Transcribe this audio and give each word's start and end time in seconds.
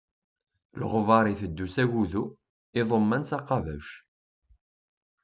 Leɣbaṛ 0.79 1.25
iteddu 1.33 1.67
s 1.73 1.75
agudu, 1.83 2.23
iḍuman 2.79 3.23
s 3.29 3.31
aqabuc. 3.37 3.87